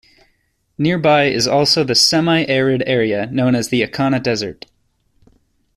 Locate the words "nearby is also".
0.79-1.83